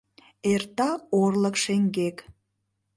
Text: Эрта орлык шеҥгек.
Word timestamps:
Эрта 0.51 0.89
орлык 1.19 1.55
шеҥгек. 1.63 2.17